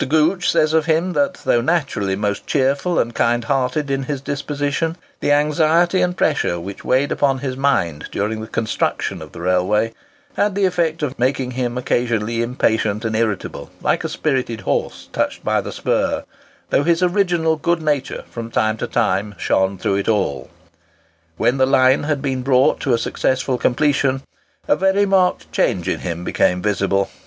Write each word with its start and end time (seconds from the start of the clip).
Gooch 0.07 0.49
says 0.49 0.73
of 0.73 0.87
him 0.87 1.13
that 1.13 1.35
though 1.45 1.61
naturally 1.61 2.15
most 2.15 2.47
cheerful 2.47 2.97
and 2.97 3.13
kind 3.13 3.43
hearted 3.43 3.91
in 3.91 4.01
his 4.05 4.19
disposition, 4.19 4.95
the 5.19 5.31
anxiety 5.31 6.01
and 6.01 6.17
pressure 6.17 6.59
which 6.59 6.83
weighed 6.83 7.11
upon 7.11 7.37
his 7.37 7.55
mind 7.55 8.09
during 8.11 8.41
the 8.41 8.47
construction 8.47 9.21
of 9.21 9.31
the 9.31 9.41
railway, 9.41 9.93
had 10.35 10.55
the 10.55 10.65
effect 10.65 11.03
of 11.03 11.19
making 11.19 11.51
him 11.51 11.77
occasionally 11.77 12.41
impatient 12.41 13.05
and 13.05 13.15
irritable, 13.15 13.69
like 13.79 14.03
a 14.03 14.09
spirited 14.09 14.61
horse 14.61 15.07
touched 15.13 15.43
by 15.43 15.61
the 15.61 15.71
spur; 15.71 16.23
though 16.71 16.81
his 16.83 17.03
original 17.03 17.55
good 17.55 17.79
nature 17.79 18.23
from 18.31 18.49
time 18.49 18.77
to 18.77 18.87
time 18.87 19.35
shone 19.37 19.77
through 19.77 19.97
it 19.97 20.09
all. 20.09 20.49
When 21.37 21.57
the 21.57 21.67
line 21.67 22.05
had 22.05 22.23
been 22.23 22.41
brought 22.41 22.79
to 22.79 22.93
a 22.95 22.97
successful 22.97 23.59
completion, 23.59 24.23
a 24.67 24.75
very 24.75 25.05
marked 25.05 25.51
change 25.51 25.87
in 25.87 25.99
him 25.99 26.23
became 26.23 26.59
visible. 26.59 27.11